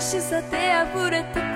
[0.00, 1.49] Deixe-se até a pura tu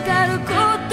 [0.00, 0.44] かるこ
[0.88, 0.91] と